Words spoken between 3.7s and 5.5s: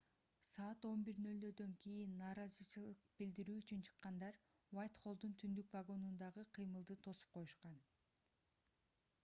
чыккандар уайтхоллдун